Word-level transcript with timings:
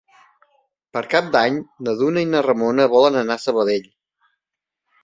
Per 0.97 1.03
Cap 1.11 1.27
d'Any 1.35 1.59
na 1.89 1.95
Duna 2.01 2.25
i 2.27 2.31
na 2.33 2.43
Ramona 2.49 2.89
volen 2.99 3.21
anar 3.23 3.39
a 3.43 3.47
Sabadell. 3.49 3.89